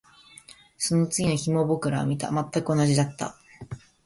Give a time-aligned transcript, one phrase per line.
[0.79, 2.31] その次の日も僕らは見た。
[2.31, 3.35] 全く同じだった。